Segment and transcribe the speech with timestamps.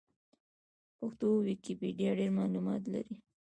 [0.97, 3.15] پښتو ويکيپېډيا ډېر معلومات لري.